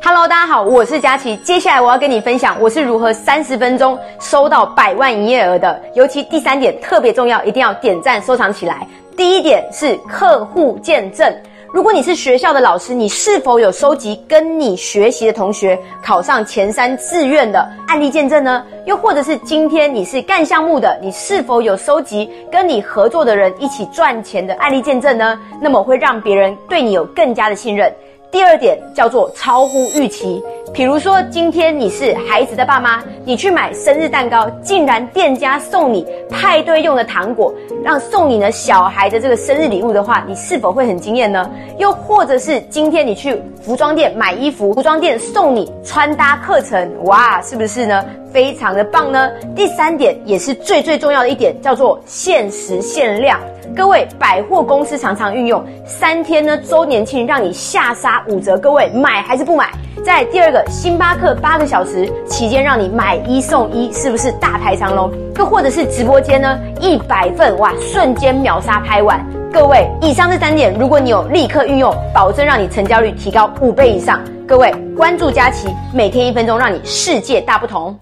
[0.00, 1.36] Hello，大家好，我是佳琪。
[1.38, 5.80] 接下来我要跟你分享我是如何三十分钟收到百万营业额的。
[5.94, 8.86] 尤其第三点特别重要，一定要点赞收藏起来。
[9.16, 11.30] 第一点是客户见证。
[11.70, 18.64] 如果你是学校的老师，你是否有收集跟你学习的同学考上前三志愿的案例见证呢？
[18.86, 25.38] 又或者是今天你是干项目的，你是否有收集跟你合作的人一起赚钱的案例见证呢？
[25.60, 27.92] 那么会让别人对你有更加的信任。
[28.30, 30.42] 第二点叫做超乎预期，
[30.72, 37.52] 比如说今天你是孩子的爸妈，你去买生日蛋糕，竟然店家送你派对用的糖果，
[37.84, 41.50] 让送你呢小孩的这个生日礼物的话，你是否会很惊艳呢？
[41.78, 48.04] 又或者是今天你去服装店买衣服，服装店送你穿搭课程，哇，是不是呢？
[48.32, 49.30] 非常的棒呢。
[49.56, 53.40] 第三点也是最最重要的一点，叫做限时限量。
[53.76, 58.58] 各位百货公司常常运用三天呢周年庆，让你下杀五折。
[58.58, 59.70] 各位买还是不买？
[60.04, 65.12] 在第二个星巴克八个小时期间，让你买一送一，是不是大排长龙？
[65.36, 69.24] 又或者是直播间呢一百份哇，瞬间秒杀拍完。
[69.52, 74.20] 各位，以上这三点，如果你有立刻运用，保证让你成交率提高五倍以上。
[74.46, 77.98] 各位关注佳琪，每天一分钟，让你世界大不同。